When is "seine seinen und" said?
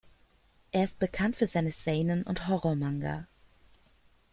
1.45-2.47